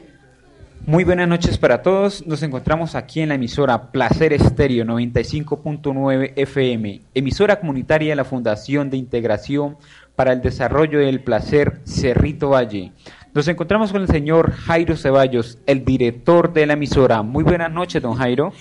Muy 0.85 1.03
buenas 1.03 1.27
noches 1.27 1.57
para 1.57 1.81
todos. 1.81 2.27
Nos 2.27 2.43
encontramos 2.43 2.93
aquí 2.93 3.21
en 3.21 3.29
la 3.29 3.35
emisora 3.35 3.91
Placer 3.91 4.31
Estéreo 4.31 4.85
95.9 4.85 6.33
FM, 6.35 7.01
emisora 7.15 7.59
comunitaria 7.59 8.11
de 8.11 8.15
la 8.17 8.25
Fundación 8.25 8.91
de 8.91 8.97
Integración 8.97 9.77
para 10.15 10.33
el 10.33 10.41
Desarrollo 10.43 10.99
del 10.99 11.21
Placer 11.21 11.81
Cerrito 11.83 12.49
Valle. 12.49 12.91
Nos 13.33 13.47
encontramos 13.47 13.91
con 13.91 14.03
el 14.03 14.07
señor 14.07 14.51
Jairo 14.51 14.95
Ceballos, 14.95 15.57
el 15.65 15.83
director 15.83 16.53
de 16.53 16.67
la 16.67 16.73
emisora. 16.73 17.23
Muy 17.23 17.43
buenas 17.43 17.71
noches, 17.71 18.03
don 18.03 18.13
Jairo. 18.13 18.53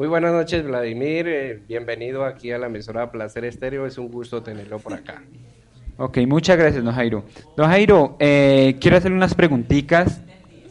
Muy 0.00 0.08
buenas 0.08 0.32
noches, 0.32 0.64
Vladimir. 0.64 1.28
Eh, 1.28 1.62
bienvenido 1.68 2.24
aquí 2.24 2.50
a 2.52 2.56
la 2.56 2.68
emisora 2.68 3.12
Placer 3.12 3.44
Estéreo. 3.44 3.84
Es 3.84 3.98
un 3.98 4.10
gusto 4.10 4.42
tenerlo 4.42 4.78
por 4.78 4.94
acá. 4.94 5.22
Ok, 5.98 6.20
muchas 6.26 6.56
gracias, 6.56 6.82
don 6.82 6.94
Jairo. 6.94 7.22
Don 7.54 7.68
Jairo, 7.68 8.16
eh, 8.18 8.78
quiero 8.80 8.96
hacerle 8.96 9.18
unas 9.18 9.34
preguntitas 9.34 10.22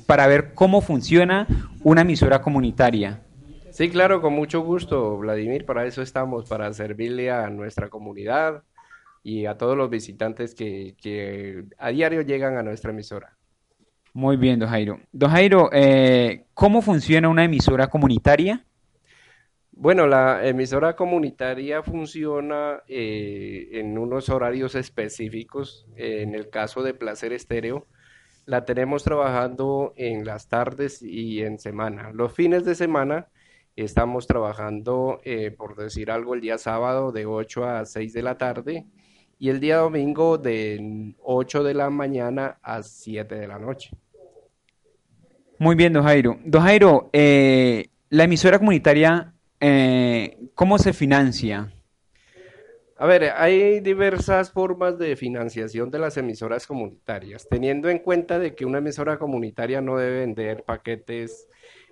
para 0.07 0.25
ver 0.25 0.55
cómo 0.55 0.81
funciona 0.81 1.45
una 1.83 2.01
emisora 2.01 2.41
comunitaria. 2.41 3.21
Sí, 3.69 3.91
claro, 3.91 4.19
con 4.19 4.33
mucho 4.33 4.61
gusto, 4.61 5.19
Vladimir. 5.19 5.63
Para 5.63 5.85
eso 5.85 6.01
estamos, 6.01 6.49
para 6.49 6.73
servirle 6.73 7.29
a 7.29 7.51
nuestra 7.51 7.87
comunidad 7.87 8.63
y 9.21 9.45
a 9.45 9.59
todos 9.59 9.77
los 9.77 9.91
visitantes 9.91 10.55
que, 10.55 10.95
que 10.99 11.65
a 11.77 11.89
diario 11.89 12.23
llegan 12.23 12.57
a 12.57 12.63
nuestra 12.63 12.89
emisora. 12.89 13.37
Muy 14.11 14.37
bien, 14.37 14.57
don 14.57 14.69
Jairo. 14.69 14.99
Don 15.11 15.29
Jairo, 15.29 15.69
eh, 15.71 16.45
¿cómo 16.55 16.81
funciona 16.81 17.29
una 17.29 17.43
emisora 17.43 17.85
comunitaria? 17.91 18.65
Bueno, 19.81 20.07
la 20.07 20.45
emisora 20.45 20.97
comunitaria 20.97 21.81
funciona 21.81 22.83
eh, 22.85 23.69
en 23.71 23.97
unos 23.97 24.27
horarios 24.27 24.75
específicos. 24.75 25.87
Eh, 25.95 26.21
en 26.21 26.35
el 26.35 26.49
caso 26.49 26.83
de 26.83 26.93
Placer 26.93 27.31
Estéreo, 27.31 27.87
la 28.45 28.65
tenemos 28.65 29.05
trabajando 29.05 29.93
en 29.95 30.25
las 30.25 30.49
tardes 30.49 31.01
y 31.01 31.43
en 31.43 31.59
semana. 31.59 32.11
Los 32.11 32.33
fines 32.33 32.65
de 32.65 32.75
semana 32.75 33.29
estamos 33.77 34.27
trabajando, 34.27 35.21
eh, 35.23 35.49
por 35.51 35.77
decir 35.77 36.11
algo, 36.11 36.33
el 36.33 36.41
día 36.41 36.57
sábado 36.57 37.13
de 37.13 37.25
8 37.25 37.63
a 37.63 37.85
6 37.85 38.11
de 38.11 38.21
la 38.21 38.37
tarde 38.37 38.85
y 39.39 39.47
el 39.47 39.61
día 39.61 39.77
domingo 39.77 40.37
de 40.37 41.15
8 41.23 41.63
de 41.63 41.73
la 41.73 41.89
mañana 41.89 42.59
a 42.61 42.83
7 42.83 43.33
de 43.33 43.47
la 43.47 43.59
noche. 43.59 43.91
Muy 45.57 45.77
bien, 45.77 45.93
don 45.93 46.03
Jairo. 46.03 46.37
Don 46.43 46.63
Jairo, 46.63 47.09
eh, 47.13 47.87
la 48.09 48.25
emisora 48.25 48.59
comunitaria, 48.59 49.35
eh, 49.59 50.37
¿cómo 50.55 50.77
se 50.77 50.93
financia? 50.93 51.73
A 52.95 53.05
ver, 53.05 53.31
hay 53.37 53.79
diversas 53.79 54.51
formas 54.51 54.97
de 54.99 55.15
financiación 55.15 55.89
de 55.89 55.99
las 55.99 56.17
emisoras 56.17 56.67
comunitarias, 56.67 57.47
teniendo 57.49 57.89
en 57.89 57.99
cuenta 57.99 58.39
de 58.39 58.55
que 58.55 58.65
una 58.65 58.79
emisora 58.79 59.17
comunitaria 59.17 59.79
no 59.79 59.97
debe 59.97 60.19
vender 60.19 60.63
paquetes 60.63 61.47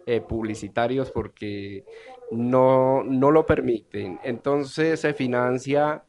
eh, 0.05 0.19
publicitarios 0.19 1.09
porque 1.11 1.85
no, 2.29 3.03
no 3.05 3.31
lo 3.31 3.45
permiten. 3.45 4.19
Entonces 4.23 4.99
se 4.99 5.13
financia 5.13 6.03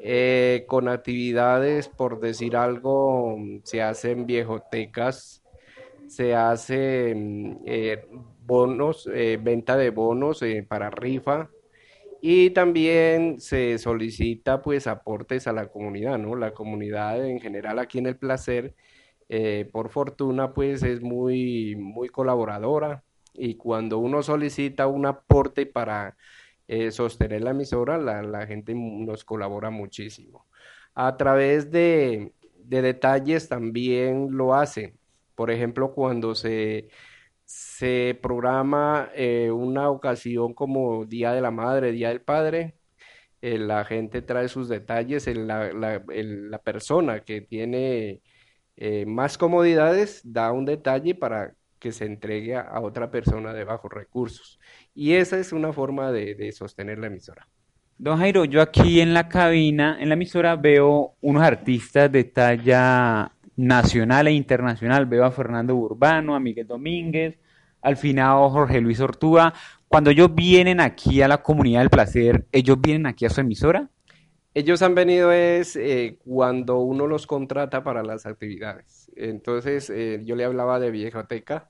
eh, 0.00 0.64
con 0.68 0.86
actividades, 0.88 1.88
por 1.88 2.20
decir 2.20 2.56
algo, 2.56 3.36
se 3.64 3.82
hacen 3.82 4.24
viejotecas, 4.24 5.42
se 6.06 6.36
hacen 6.36 7.60
bonos, 8.48 9.08
eh, 9.12 9.38
venta 9.40 9.76
de 9.76 9.90
bonos 9.90 10.42
eh, 10.42 10.64
para 10.68 10.90
rifa 10.90 11.50
y 12.22 12.50
también 12.50 13.40
se 13.40 13.78
solicita 13.78 14.62
pues 14.62 14.86
aportes 14.86 15.46
a 15.46 15.52
la 15.52 15.68
comunidad, 15.68 16.18
¿no? 16.18 16.34
La 16.34 16.52
comunidad 16.54 17.24
en 17.26 17.40
general 17.40 17.78
aquí 17.78 17.98
en 17.98 18.06
El 18.06 18.16
Placer, 18.18 18.74
eh, 19.28 19.68
por 19.72 19.90
fortuna 19.90 20.54
pues 20.54 20.82
es 20.82 21.02
muy, 21.02 21.76
muy 21.76 22.08
colaboradora 22.08 23.04
y 23.34 23.56
cuando 23.56 23.98
uno 23.98 24.22
solicita 24.22 24.86
un 24.88 25.06
aporte 25.06 25.66
para 25.66 26.16
sostener 26.90 27.42
la 27.42 27.52
emisora, 27.52 27.96
la, 27.96 28.22
la 28.22 28.46
gente 28.46 28.74
nos 28.74 29.24
colabora 29.24 29.70
muchísimo. 29.70 30.46
A 30.94 31.16
través 31.16 31.70
de, 31.70 32.34
de 32.58 32.82
detalles 32.82 33.48
también 33.48 34.28
lo 34.36 34.54
hace. 34.54 34.94
Por 35.34 35.50
ejemplo, 35.50 35.94
cuando 35.94 36.34
se, 36.34 36.88
se 37.48 38.18
programa 38.22 39.10
eh, 39.14 39.50
una 39.50 39.88
ocasión 39.88 40.52
como 40.52 41.06
Día 41.06 41.32
de 41.32 41.40
la 41.40 41.50
Madre, 41.50 41.92
Día 41.92 42.10
del 42.10 42.20
Padre, 42.20 42.74
eh, 43.40 43.58
la 43.58 43.86
gente 43.86 44.20
trae 44.20 44.48
sus 44.48 44.68
detalles, 44.68 45.26
la, 45.34 46.60
persona 46.62 47.20
que 47.20 47.40
tiene 47.40 48.20
eh, 48.76 49.06
más 49.06 49.38
comodidades 49.38 50.20
da 50.24 50.52
un 50.52 50.66
detalle 50.66 51.14
para 51.14 51.54
que 51.78 51.90
se 51.90 52.04
entregue 52.04 52.54
a, 52.54 52.60
a 52.60 52.80
otra 52.82 53.10
persona 53.10 53.54
de 53.54 53.64
bajos 53.64 53.90
recursos. 53.92 54.60
Y 54.94 55.14
esa 55.14 55.38
es 55.38 55.52
una 55.52 55.72
forma 55.72 56.12
de, 56.12 56.34
de 56.34 56.52
sostener 56.52 56.98
la 56.98 57.06
emisora. 57.06 57.48
Don 57.96 58.18
Jairo, 58.18 58.44
yo 58.44 58.60
aquí 58.60 59.00
en 59.00 59.14
la 59.14 59.28
cabina, 59.30 59.96
en 59.98 60.10
la 60.10 60.16
emisora, 60.16 60.54
veo 60.56 61.16
unos 61.22 61.42
artistas 61.42 62.12
de 62.12 62.24
talla 62.24 63.32
nacional 63.58 64.28
e 64.28 64.32
internacional. 64.32 65.04
Veo 65.06 65.24
a 65.24 65.32
Fernando 65.32 65.74
Urbano, 65.74 66.34
a 66.34 66.40
Miguel 66.40 66.66
Domínguez, 66.66 67.38
al 67.82 67.96
finado 67.96 68.48
Jorge 68.50 68.80
Luis 68.80 69.00
Ortúa. 69.00 69.52
Cuando 69.88 70.10
ellos 70.10 70.34
vienen 70.34 70.80
aquí 70.80 71.20
a 71.22 71.28
la 71.28 71.42
comunidad 71.42 71.80
del 71.80 71.90
placer, 71.90 72.46
¿ellos 72.52 72.80
vienen 72.80 73.06
aquí 73.06 73.26
a 73.26 73.30
su 73.30 73.40
emisora? 73.40 73.90
Ellos 74.54 74.80
han 74.82 74.94
venido 74.94 75.32
es 75.32 75.76
eh, 75.76 76.18
cuando 76.24 76.78
uno 76.78 77.06
los 77.06 77.26
contrata 77.26 77.82
para 77.82 78.02
las 78.02 78.26
actividades. 78.26 79.10
Entonces, 79.16 79.90
eh, 79.90 80.22
yo 80.24 80.36
le 80.36 80.44
hablaba 80.44 80.78
de 80.78 80.90
Viejoteca, 80.90 81.68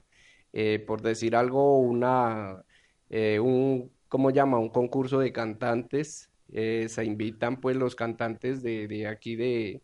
eh, 0.53 0.85
por 0.87 1.01
decir 1.01 1.37
algo, 1.37 1.79
una, 1.79 2.65
eh, 3.09 3.41
un, 3.41 3.91
¿cómo 4.09 4.31
llama? 4.31 4.59
Un 4.59 4.69
concurso 4.69 5.19
de 5.21 5.33
cantantes. 5.33 6.31
se 6.51 7.05
invitan 7.05 7.61
pues 7.61 7.77
los 7.77 7.95
cantantes 7.95 8.63
de, 8.63 8.89
de 8.89 9.07
aquí 9.07 9.37
de, 9.37 9.83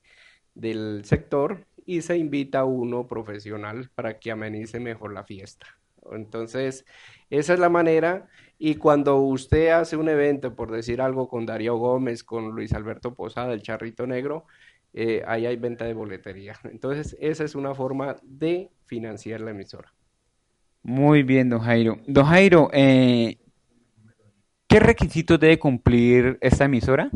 del 0.54 1.04
sector 1.04 1.66
y 1.86 2.02
se 2.02 2.16
invita 2.16 2.60
a 2.60 2.64
uno 2.64 3.06
profesional 3.06 3.90
para 3.94 4.18
que 4.18 4.30
amenice 4.30 4.80
mejor 4.80 5.12
la 5.12 5.24
fiesta. 5.24 5.66
Entonces, 6.12 6.84
esa 7.30 7.54
es 7.54 7.60
la 7.60 7.68
manera. 7.68 8.28
Y 8.58 8.76
cuando 8.76 9.18
usted 9.18 9.70
hace 9.70 9.96
un 9.96 10.08
evento, 10.08 10.54
por 10.54 10.70
decir 10.70 11.00
algo, 11.00 11.28
con 11.28 11.46
Darío 11.46 11.76
Gómez, 11.76 12.22
con 12.24 12.50
Luis 12.50 12.72
Alberto 12.72 13.14
Posada, 13.14 13.52
el 13.52 13.62
Charrito 13.62 14.06
Negro, 14.06 14.46
eh, 14.92 15.22
ahí 15.26 15.46
hay 15.46 15.56
venta 15.56 15.84
de 15.84 15.94
boletería. 15.94 16.54
Entonces, 16.64 17.16
esa 17.20 17.44
es 17.44 17.54
una 17.54 17.74
forma 17.74 18.16
de 18.22 18.70
financiar 18.86 19.40
la 19.40 19.50
emisora. 19.50 19.92
Muy 20.82 21.22
bien, 21.22 21.48
don 21.48 21.60
Jairo. 21.60 21.98
Don 22.06 22.26
Jairo, 22.26 22.70
eh, 22.72 23.38
¿qué 24.68 24.78
requisitos 24.78 25.40
debe 25.40 25.58
cumplir 25.58 26.38
esta 26.40 26.66
emisora? 26.66 27.10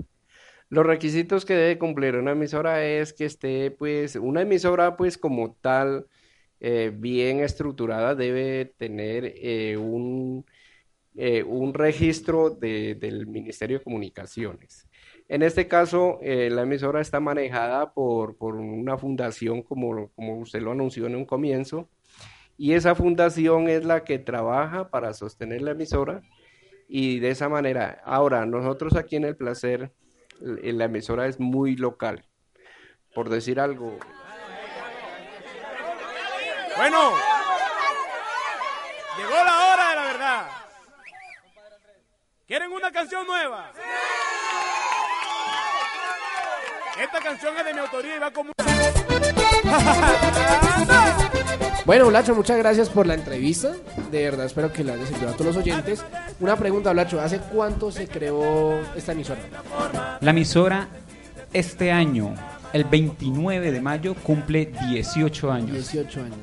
Los 0.70 0.84
requisitos 0.86 1.44
que 1.44 1.54
debe 1.54 1.78
cumplir 1.78 2.16
una 2.16 2.32
emisora 2.32 2.84
es 2.84 3.12
que 3.12 3.24
esté, 3.24 3.70
pues, 3.70 4.16
una 4.16 4.42
emisora, 4.42 4.96
pues, 4.96 5.16
como 5.16 5.54
tal, 5.60 6.06
eh, 6.60 6.92
bien 6.94 7.40
estructurada, 7.40 8.14
debe 8.14 8.66
tener 8.76 9.32
eh, 9.36 9.76
un, 9.78 10.44
eh, 11.16 11.42
un 11.42 11.72
registro 11.74 12.50
de- 12.50 12.94
del 12.96 13.26
Ministerio 13.26 13.78
de 13.78 13.84
Comunicaciones. 13.84 14.88
En 15.28 15.42
este 15.42 15.68
caso, 15.68 16.18
la 16.22 16.62
emisora 16.62 17.00
está 17.00 17.20
manejada 17.20 17.92
por, 17.92 18.36
por 18.36 18.54
una 18.56 18.96
fundación, 18.96 19.62
como, 19.62 20.10
como 20.14 20.38
usted 20.38 20.60
lo 20.62 20.72
anunció 20.72 21.06
en 21.06 21.16
un 21.16 21.26
comienzo, 21.26 21.88
y 22.56 22.72
esa 22.72 22.94
fundación 22.94 23.68
es 23.68 23.84
la 23.84 24.04
que 24.04 24.18
trabaja 24.18 24.90
para 24.90 25.12
sostener 25.14 25.62
la 25.62 25.72
emisora 25.72 26.22
y 26.88 27.20
de 27.20 27.30
esa 27.30 27.48
manera. 27.48 28.00
Ahora, 28.04 28.46
nosotros 28.46 28.96
aquí 28.96 29.16
en 29.16 29.24
El 29.26 29.36
Placer, 29.36 29.92
la 30.40 30.84
emisora 30.84 31.26
es 31.26 31.40
muy 31.40 31.76
local. 31.76 32.24
Por 33.14 33.28
decir 33.28 33.58
algo, 33.58 33.98
Bueno, 36.76 37.12
llegó 39.16 39.44
la 39.44 39.66
hora 39.66 39.88
de 39.88 39.96
la 39.96 40.04
verdad. 40.04 40.46
¿Quieren 42.46 42.72
una 42.72 42.92
canción 42.92 43.26
nueva? 43.26 43.72
Esta 47.00 47.20
canción 47.20 47.56
es 47.56 47.64
de 47.64 47.74
mi 47.74 47.80
autoría 47.80 48.16
y 48.16 48.18
va 48.18 48.30
como... 48.30 48.52
Bueno, 51.88 52.08
Blacho, 52.08 52.34
muchas 52.34 52.58
gracias 52.58 52.90
por 52.90 53.06
la 53.06 53.14
entrevista. 53.14 53.72
De 54.12 54.22
verdad, 54.22 54.44
espero 54.44 54.70
que 54.70 54.84
la 54.84 54.92
haya 54.92 55.06
servido 55.06 55.30
a 55.30 55.32
todos 55.32 55.46
los 55.46 55.56
oyentes. 55.56 56.04
Una 56.38 56.54
pregunta, 56.54 56.92
Blacho, 56.92 57.18
¿hace 57.18 57.38
cuánto 57.38 57.90
se 57.90 58.06
creó 58.06 58.78
esta 58.94 59.12
emisora? 59.12 59.40
La 60.20 60.32
emisora 60.32 60.88
este 61.50 61.90
año, 61.90 62.34
el 62.74 62.84
29 62.84 63.72
de 63.72 63.80
mayo, 63.80 64.14
cumple 64.22 64.70
18 64.90 65.50
años. 65.50 65.70
18 65.70 66.20
años. 66.20 66.38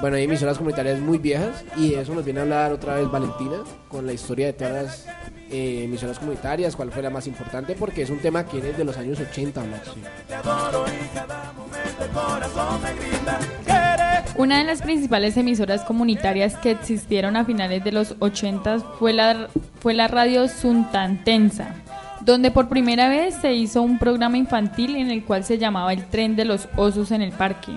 Bueno, 0.00 0.16
hay 0.16 0.24
emisoras 0.24 0.56
comunitarias 0.56 0.98
muy 0.98 1.18
viejas 1.18 1.62
y 1.76 1.90
de 1.90 2.00
eso 2.00 2.14
nos 2.14 2.24
viene 2.24 2.40
a 2.40 2.44
hablar 2.44 2.72
otra 2.72 2.94
vez 2.94 3.10
Valentina 3.10 3.58
con 3.90 4.06
la 4.06 4.14
historia 4.14 4.46
de 4.46 4.52
todas 4.54 4.72
las 4.72 5.06
eh, 5.50 5.84
emisoras 5.84 6.18
comunitarias, 6.18 6.74
cuál 6.74 6.90
fue 6.90 7.02
la 7.02 7.10
más 7.10 7.26
importante, 7.26 7.74
porque 7.74 8.02
es 8.02 8.10
un 8.10 8.18
tema 8.18 8.44
que 8.44 8.58
es 8.58 8.76
de 8.76 8.84
los 8.84 8.96
años 8.96 9.18
80, 9.20 9.62
Blacho. 9.62 9.94
Una 14.36 14.58
de 14.58 14.64
las 14.64 14.82
principales 14.82 15.36
emisoras 15.36 15.82
comunitarias 15.82 16.56
que 16.56 16.72
existieron 16.72 17.36
a 17.36 17.44
finales 17.44 17.82
de 17.84 17.92
los 17.92 18.16
80 18.18 18.80
fue 18.98 19.12
la, 19.12 19.48
fue 19.80 19.94
la 19.94 20.08
radio 20.08 20.48
Suntantensa, 20.48 21.74
donde 22.20 22.50
por 22.50 22.68
primera 22.68 23.08
vez 23.08 23.34
se 23.34 23.54
hizo 23.54 23.82
un 23.82 23.98
programa 23.98 24.38
infantil 24.38 24.96
en 24.96 25.10
el 25.10 25.24
cual 25.24 25.44
se 25.44 25.58
llamaba 25.58 25.92
El 25.92 26.04
tren 26.06 26.36
de 26.36 26.44
los 26.44 26.68
osos 26.76 27.10
en 27.10 27.22
el 27.22 27.32
parque. 27.32 27.72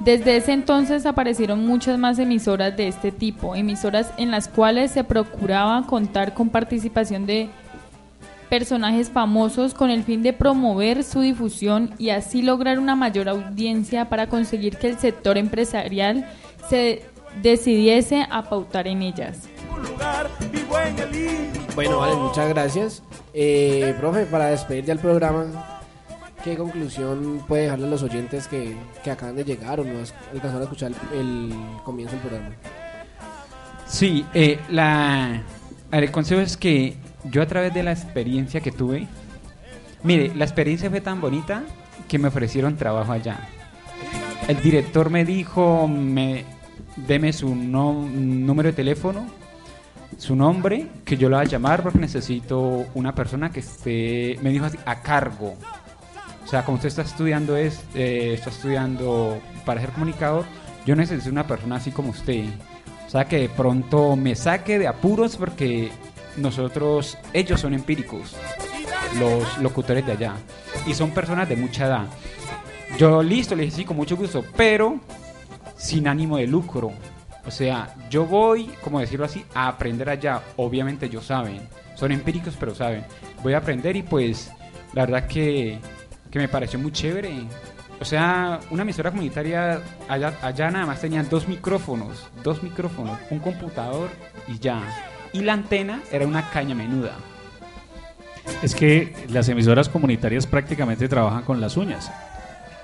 Desde 0.00 0.36
ese 0.36 0.52
entonces 0.52 1.06
aparecieron 1.06 1.64
muchas 1.64 1.98
más 1.98 2.18
emisoras 2.18 2.76
de 2.76 2.88
este 2.88 3.12
tipo, 3.12 3.54
emisoras 3.54 4.12
en 4.16 4.30
las 4.30 4.48
cuales 4.48 4.90
se 4.90 5.04
procuraba 5.04 5.86
contar 5.86 6.34
con 6.34 6.48
participación 6.48 7.26
de 7.26 7.50
personajes 8.50 9.08
famosos 9.08 9.72
con 9.72 9.90
el 9.90 10.02
fin 10.02 10.22
de 10.22 10.32
promover 10.32 11.04
su 11.04 11.20
difusión 11.20 11.94
y 11.98 12.10
así 12.10 12.42
lograr 12.42 12.78
una 12.78 12.96
mayor 12.96 13.28
audiencia 13.28 14.08
para 14.08 14.26
conseguir 14.26 14.76
que 14.76 14.88
el 14.88 14.98
sector 14.98 15.38
empresarial 15.38 16.26
se 16.68 17.02
decidiese 17.40 18.26
a 18.30 18.42
pautar 18.42 18.88
en 18.88 19.02
ellas. 19.02 19.48
Bueno, 21.74 21.98
vale, 21.98 22.14
muchas 22.16 22.48
gracias. 22.48 23.02
Eh, 23.34 23.94
profe, 23.98 24.26
para 24.26 24.46
despedir 24.46 24.84
ya 24.84 24.92
el 24.92 24.98
programa, 24.98 25.80
¿qué 26.44 26.56
conclusión 26.56 27.42
puede 27.48 27.62
dejarle 27.64 27.86
a 27.86 27.90
los 27.90 28.02
oyentes 28.02 28.46
que, 28.46 28.76
acaban 29.10 29.36
de 29.36 29.44
llegar 29.44 29.80
o 29.80 29.84
no 29.84 30.00
alcanzaron 30.32 30.60
a 30.60 30.64
escuchar 30.64 30.92
el, 31.12 31.18
el 31.18 31.54
comienzo 31.84 32.14
del 32.16 32.20
programa? 32.22 32.50
Sí, 33.86 34.24
eh, 34.34 34.58
la, 34.70 35.42
el 35.90 36.10
consejo 36.10 36.40
es 36.40 36.56
que 36.56 36.96
yo 37.30 37.42
a 37.42 37.46
través 37.46 37.72
de 37.72 37.82
la 37.82 37.92
experiencia 37.92 38.60
que 38.60 38.72
tuve, 38.72 39.06
mire, 40.02 40.34
la 40.34 40.44
experiencia 40.44 40.90
fue 40.90 41.00
tan 41.00 41.20
bonita 41.20 41.62
que 42.08 42.18
me 42.18 42.28
ofrecieron 42.28 42.76
trabajo 42.76 43.12
allá. 43.12 43.48
El 44.48 44.60
director 44.60 45.08
me 45.08 45.24
dijo, 45.24 45.86
me, 45.88 46.44
deme 46.96 47.32
su 47.32 47.54
no- 47.54 47.92
número 48.12 48.70
de 48.70 48.72
teléfono, 48.74 49.24
su 50.22 50.36
nombre, 50.36 50.86
que 51.04 51.16
yo 51.16 51.28
lo 51.28 51.36
voy 51.36 51.46
a 51.46 51.48
llamar 51.48 51.82
porque 51.82 51.98
necesito 51.98 52.86
una 52.94 53.12
persona 53.12 53.50
que 53.50 53.58
esté, 53.58 54.38
me 54.40 54.50
dijo 54.50 54.64
así, 54.64 54.78
a 54.86 55.02
cargo. 55.02 55.56
O 56.44 56.46
sea, 56.46 56.64
como 56.64 56.76
usted 56.76 56.90
está 56.90 57.02
estudiando 57.02 57.56
es, 57.56 57.82
eh, 57.96 58.34
está 58.34 58.50
estudiando 58.50 59.40
para 59.66 59.80
ser 59.80 59.90
comunicador, 59.90 60.44
yo 60.86 60.94
necesito 60.94 61.28
una 61.28 61.44
persona 61.44 61.76
así 61.76 61.90
como 61.90 62.10
usted. 62.10 62.44
O 63.04 63.10
sea, 63.10 63.24
que 63.24 63.38
de 63.38 63.48
pronto 63.48 64.14
me 64.14 64.36
saque 64.36 64.78
de 64.78 64.86
apuros 64.86 65.36
porque 65.36 65.90
nosotros, 66.36 67.18
ellos 67.32 67.60
son 67.60 67.74
empíricos, 67.74 68.36
los 69.18 69.58
locutores 69.58 70.06
de 70.06 70.12
allá, 70.12 70.34
y 70.86 70.94
son 70.94 71.10
personas 71.10 71.48
de 71.48 71.56
mucha 71.56 71.86
edad. 71.86 72.06
Yo 72.96 73.24
listo, 73.24 73.56
le 73.56 73.64
dije 73.64 73.78
sí, 73.78 73.84
con 73.84 73.96
mucho 73.96 74.16
gusto, 74.16 74.44
pero 74.56 75.00
sin 75.76 76.06
ánimo 76.06 76.36
de 76.36 76.46
lucro. 76.46 76.92
O 77.46 77.50
sea, 77.50 77.94
yo 78.08 78.24
voy, 78.24 78.66
como 78.82 79.00
decirlo 79.00 79.26
así, 79.26 79.44
a 79.54 79.68
aprender 79.68 80.08
allá. 80.08 80.42
Obviamente 80.56 81.06
ellos 81.06 81.26
saben, 81.26 81.60
son 81.94 82.12
empíricos, 82.12 82.56
pero 82.58 82.74
saben. 82.74 83.04
Voy 83.42 83.54
a 83.54 83.58
aprender 83.58 83.96
y 83.96 84.02
pues 84.02 84.52
la 84.92 85.06
verdad 85.06 85.26
que, 85.26 85.78
que 86.30 86.38
me 86.38 86.48
pareció 86.48 86.78
muy 86.78 86.92
chévere. 86.92 87.32
O 88.00 88.04
sea, 88.04 88.60
una 88.70 88.82
emisora 88.82 89.10
comunitaria 89.10 89.80
allá, 90.08 90.34
allá 90.42 90.70
nada 90.70 90.86
más 90.86 91.00
tenía 91.00 91.22
dos 91.22 91.46
micrófonos, 91.46 92.28
dos 92.42 92.62
micrófonos, 92.62 93.18
un 93.30 93.38
computador 93.38 94.10
y 94.48 94.58
ya. 94.58 94.82
Y 95.32 95.40
la 95.40 95.52
antena 95.54 96.02
era 96.10 96.26
una 96.26 96.48
caña 96.50 96.74
menuda. 96.74 97.12
Es 98.62 98.74
que 98.74 99.14
las 99.28 99.48
emisoras 99.48 99.88
comunitarias 99.88 100.46
prácticamente 100.46 101.08
trabajan 101.08 101.42
con 101.42 101.60
las 101.60 101.76
uñas. 101.76 102.10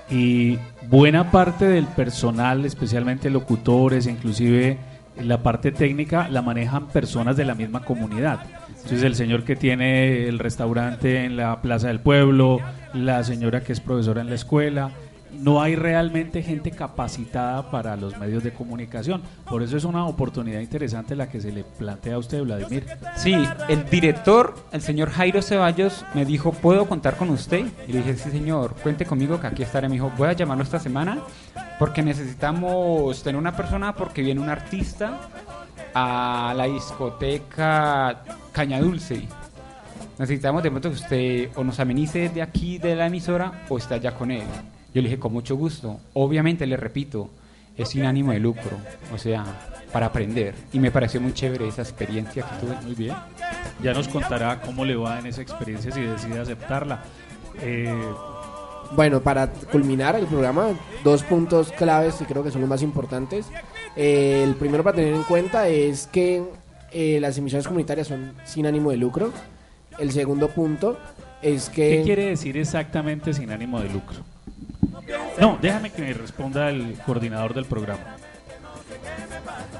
Y 0.09 0.57
buena 0.89 1.31
parte 1.31 1.65
del 1.65 1.85
personal, 1.85 2.65
especialmente 2.65 3.29
locutores, 3.29 4.07
inclusive 4.07 4.77
la 5.21 5.43
parte 5.43 5.71
técnica, 5.71 6.29
la 6.29 6.41
manejan 6.41 6.87
personas 6.87 7.37
de 7.37 7.45
la 7.45 7.55
misma 7.55 7.81
comunidad. 7.81 8.39
Entonces 8.69 9.03
el 9.03 9.15
señor 9.15 9.43
que 9.43 9.55
tiene 9.55 10.27
el 10.27 10.39
restaurante 10.39 11.25
en 11.25 11.35
la 11.35 11.61
Plaza 11.61 11.89
del 11.89 11.99
Pueblo, 11.99 12.59
la 12.93 13.23
señora 13.23 13.61
que 13.61 13.73
es 13.73 13.81
profesora 13.81 14.21
en 14.21 14.29
la 14.29 14.35
escuela, 14.35 14.91
no 15.31 15.61
hay 15.61 15.75
realmente 15.75 16.41
gente 16.41 16.71
capacitada 16.71 17.69
para 17.69 17.95
los 17.95 18.17
medios 18.17 18.43
de 18.43 18.53
comunicación. 18.53 19.21
Por 19.47 19.63
eso 19.63 19.77
es 19.77 19.83
una 19.83 20.05
oportunidad 20.05 20.59
interesante 20.59 21.15
la 21.15 21.29
que 21.29 21.41
se 21.41 21.51
le 21.51 21.63
plantea 21.63 22.15
a 22.15 22.17
usted, 22.17 22.41
Vladimir. 22.43 22.85
Sí, 23.15 23.35
el 23.67 23.89
director, 23.89 24.55
el 24.71 24.81
señor 24.81 25.09
Jairo 25.09 25.41
Ceballos, 25.41 26.05
me 26.13 26.25
dijo, 26.25 26.51
¿puedo 26.51 26.87
contar 26.87 27.15
con 27.15 27.29
usted? 27.29 27.65
Y 27.87 27.93
le 27.93 27.99
dije, 27.99 28.15
sí 28.15 28.31
señor, 28.31 28.75
cuente 28.81 29.05
conmigo 29.05 29.39
que 29.39 29.47
aquí 29.47 29.63
estaré. 29.63 29.87
Me 29.87 29.95
dijo, 29.95 30.11
voy 30.17 30.29
a 30.29 30.33
llamarlo 30.33 30.63
esta 30.63 30.79
semana 30.79 31.19
porque 31.77 32.01
necesitamos 32.01 33.23
tener 33.23 33.39
una 33.39 33.55
persona 33.55 33.95
porque 33.95 34.21
viene 34.21 34.41
un 34.41 34.49
artista 34.49 35.29
a 35.93 36.53
la 36.55 36.65
discoteca 36.65 38.23
Caña 38.51 38.79
Dulce. 38.79 39.27
Necesitamos 40.17 40.61
de 40.61 40.69
pronto 40.69 40.89
que 40.89 40.95
usted 40.95 41.49
o 41.55 41.63
nos 41.63 41.79
amenice 41.79 42.29
de 42.29 42.41
aquí 42.41 42.77
de 42.77 42.95
la 42.95 43.07
emisora 43.07 43.63
o 43.69 43.77
esté 43.77 43.95
allá 43.95 44.13
con 44.13 44.31
él. 44.31 44.43
Yo 44.93 45.01
le 45.01 45.09
dije, 45.09 45.19
con 45.19 45.33
mucho 45.33 45.55
gusto. 45.55 45.99
Obviamente, 46.13 46.65
le 46.65 46.77
repito, 46.77 47.29
es 47.77 47.89
sin 47.89 48.05
ánimo 48.05 48.31
de 48.31 48.39
lucro, 48.39 48.77
o 49.13 49.17
sea, 49.17 49.45
para 49.93 50.07
aprender. 50.07 50.55
Y 50.73 50.79
me 50.79 50.91
pareció 50.91 51.21
muy 51.21 51.33
chévere 51.33 51.67
esa 51.67 51.81
experiencia 51.81 52.43
que 52.43 52.65
tuve. 52.65 52.75
Muy 52.81 52.95
bien. 52.95 53.15
Ya 53.81 53.93
nos 53.93 54.07
contará 54.07 54.61
cómo 54.61 54.83
le 54.85 54.95
va 54.95 55.19
en 55.19 55.27
esa 55.27 55.41
experiencia 55.41 55.91
si 55.91 56.01
decide 56.01 56.39
aceptarla. 56.39 57.03
Eh, 57.61 57.93
Bueno, 58.95 59.21
para 59.21 59.47
culminar 59.71 60.15
el 60.15 60.25
programa, 60.25 60.69
dos 61.03 61.21
puntos 61.21 61.71
claves 61.71 62.15
que 62.15 62.25
creo 62.25 62.43
que 62.43 62.49
son 62.49 62.61
los 62.61 62.69
más 62.69 62.81
importantes. 62.81 63.45
Eh, 63.95 64.41
el 64.43 64.55
primero 64.55 64.83
para 64.83 64.95
tener 64.95 65.13
en 65.13 65.23
cuenta 65.23 65.67
es 65.67 66.07
que 66.07 66.43
eh, 66.91 67.19
las 67.21 67.37
emisiones 67.37 67.67
comunitarias 67.67 68.07
son 68.07 68.33
sin 68.45 68.65
ánimo 68.65 68.89
de 68.89 68.97
lucro. 68.97 69.31
El 69.99 70.11
segundo 70.11 70.47
punto 70.49 70.97
es 71.43 71.69
que... 71.69 71.97
¿Qué 71.97 72.03
quiere 72.03 72.25
decir 72.25 72.57
exactamente 72.57 73.31
sin 73.33 73.51
ánimo 73.51 73.79
de 73.79 73.89
lucro? 73.89 74.17
No, 75.39 75.57
déjame 75.61 75.91
que 75.91 76.01
me 76.01 76.13
responda 76.13 76.69
el 76.69 76.95
coordinador 77.05 77.53
del 77.53 77.65
programa. 77.65 78.15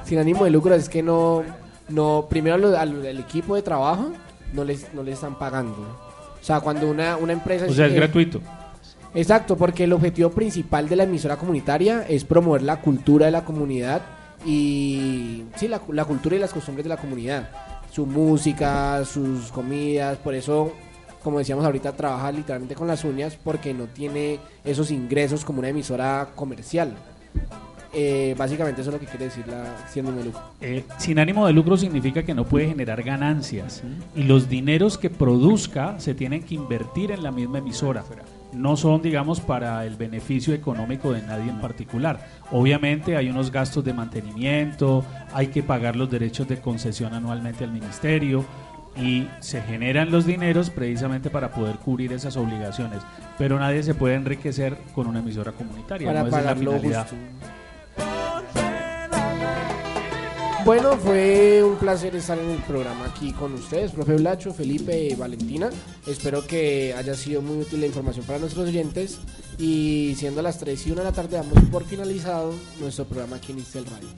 sin 0.06 0.20
ánimo 0.20 0.44
de 0.46 0.50
lucro 0.52 0.74
es 0.74 0.89
que 0.89 1.04
no, 1.04 1.44
no 1.89 2.28
primero 2.30 2.56
al, 2.56 2.76
al- 2.76 3.06
al 3.06 3.20
equipo 3.20 3.56
de 3.56 3.62
trabajo 3.62 4.12
no 4.54 4.63
les, 4.63 4.94
no 4.94 5.04
les 5.04 5.15
están 5.15 5.38
pagando. 5.38 5.82
O 6.42 6.44
sea, 6.44 6.60
cuando 6.62 6.89
una, 6.89 7.18
una 7.18 7.34
empresa... 7.34 7.65
O 7.68 7.74
sea, 7.74 7.86
es 7.88 7.92
eh, 7.94 7.96
gratuito. 7.96 8.42
Exacto, 9.13 9.56
porque 9.58 9.84
el 9.84 9.94
objetivo 9.94 10.30
principal 10.32 10.88
de 10.88 10.96
la 10.96 11.04
emisora 11.04 11.36
comunitaria 11.36 12.06
es 12.08 12.24
promover 12.24 12.62
la 12.63 12.80
cultura 12.80 13.26
de 13.26 13.32
la 13.32 13.44
comunidad 13.44 14.02
y 14.46 15.44
sí, 15.58 15.68
la, 15.68 15.82
la 15.92 16.06
cultura 16.06 16.36
y 16.36 16.39
las 16.39 16.54
costumbres 16.54 16.86
de 16.86 16.89
la 16.89 16.98
comunidad, 16.98 17.50
su 17.92 18.06
música, 18.06 19.04
sus 19.06 19.52
comidas, 19.52 20.18
por 20.20 20.34
eso 20.34 20.74
como 21.24 21.40
decíamos 21.40 21.66
ahorita, 21.66 21.94
trabaja 21.94 22.32
literalmente 22.32 22.76
con 22.76 22.88
las 22.88 23.04
uñas 23.04 23.38
porque 23.44 23.74
no 23.74 23.86
tiene 23.86 24.40
esos 24.64 24.92
ingresos 24.92 25.44
como 25.44 25.60
una 25.60 25.70
emisora 25.70 26.30
comercial. 26.36 26.96
Eh, 27.92 28.36
básicamente 28.38 28.82
eso 28.82 28.92
es 28.92 28.94
lo 28.94 29.00
que 29.00 29.08
quiere 29.08 29.26
decir 29.26 29.48
la 29.48 29.66
siendo 29.88 30.12
de 30.12 30.26
lucro. 30.26 30.42
Eh, 30.62 30.84
sin 31.00 31.18
ánimo 31.18 31.48
de 31.48 31.54
lucro 31.54 31.76
significa 31.76 32.22
que 32.22 32.36
no 32.36 32.46
puede 32.46 32.68
generar 32.68 33.02
ganancias 33.02 33.82
y 34.16 34.24
los 34.24 34.48
dineros 34.48 35.00
que 35.00 35.10
produzca 35.10 36.00
se 36.00 36.14
tienen 36.14 36.44
que 36.44 36.54
invertir 36.54 37.12
en 37.12 37.24
la 37.24 37.32
misma 37.32 37.58
emisora. 37.58 38.04
No 38.54 38.78
son, 38.78 39.02
digamos, 39.02 39.40
para 39.40 39.86
el 39.86 39.96
beneficio 39.96 40.54
económico 40.54 41.12
de 41.12 41.22
nadie 41.24 41.50
en 41.50 41.60
particular. 41.62 42.28
Obviamente 42.52 43.16
hay 43.16 43.30
unos 43.30 43.52
gastos 43.52 43.84
de 43.84 43.94
mantenimiento, 43.94 45.04
hay 45.34 45.48
que 45.48 45.64
pagar 45.64 45.96
los 45.96 46.12
derechos 46.12 46.48
de 46.48 46.60
concesión 46.60 47.14
anualmente 47.14 47.64
al 47.64 47.72
ministerio 47.72 48.46
y 48.95 49.28
se 49.39 49.62
generan 49.62 50.12
los 50.12 50.25
dineros 50.25 50.69
precisamente 50.69 51.30
para 51.30 51.52
poder 51.52 51.78
cubrir 51.78 52.13
esas 52.13 52.38
obligaciones. 52.38 53.02
Pero 53.38 53.60
nadie 53.60 53.84
se 53.84 53.93
puede 53.93 54.15
enriquecer 54.15 54.78
con 54.93 55.08
una 55.08 55.19
emisora 55.19 55.52
comunitaria. 55.52 56.08
Para 56.08 56.21
no 56.21 56.28
esa 56.28 56.39
es 56.39 56.45
la 56.45 56.54
pagar 56.54 56.58
finalidad. 56.58 57.08
Bueno, 60.65 60.97
fue 60.97 61.63
un 61.63 61.78
placer 61.78 62.15
estar 62.15 62.38
en 62.38 62.49
el 62.49 62.60
programa 62.60 63.06
aquí 63.06 63.32
con 63.32 63.54
ustedes, 63.54 63.91
profe 63.91 64.15
Blacho, 64.15 64.54
Felipe 64.54 65.15
Valentina. 65.17 65.69
Espero 66.06 66.45
que 66.45 66.93
haya 66.95 67.15
sido 67.15 67.41
muy 67.41 67.62
útil 67.62 67.80
la 67.80 67.88
información 67.88 68.25
para 68.25 68.39
nuestros 68.39 68.67
oyentes. 68.67 69.19
Y 69.58 70.13
siendo 70.17 70.41
las 70.41 70.60
3 70.60 70.86
y 70.86 70.91
1 70.91 71.02
de 71.02 71.06
la 71.06 71.13
tarde, 71.13 71.38
damos 71.38 71.58
por 71.71 71.86
finalizado 71.86 72.54
nuestro 72.80 73.06
programa 73.06 73.38
aquí 73.38 73.52
en 73.54 73.60
Istel 73.60 73.86
Radio. 73.86 74.10